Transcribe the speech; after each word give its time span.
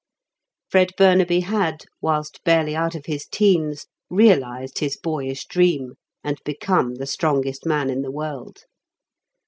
Fred 0.71 0.93
Burnaby 0.97 1.41
had, 1.41 1.85
whilst 2.01 2.39
barely 2.43 2.75
out 2.75 2.95
of 2.95 3.05
his 3.05 3.27
teens, 3.27 3.85
realised 4.09 4.79
his 4.79 4.97
boyish 4.97 5.45
dream, 5.45 5.93
and 6.23 6.39
become 6.43 6.95
the 6.95 7.05
strongest 7.05 7.67
man 7.67 7.87
in 7.91 8.01
the 8.01 8.09
world. 8.09 8.63